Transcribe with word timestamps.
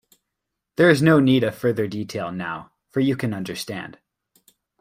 There 0.77 0.89
is 0.89 1.03
no 1.03 1.19
need 1.19 1.43
of 1.43 1.53
further 1.55 1.85
detail, 1.85 2.31
now-- 2.31 2.71
for 2.91 3.01
you 3.01 3.15
can 3.15 3.35
understand. 3.35 3.99